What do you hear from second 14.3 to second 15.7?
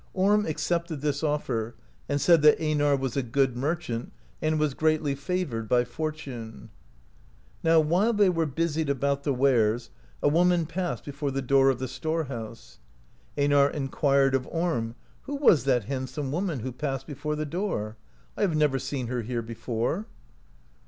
of Orm: "Who was